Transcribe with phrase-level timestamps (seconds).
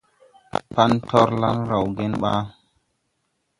[0.73, 2.33] Pan torlan raw gen ba?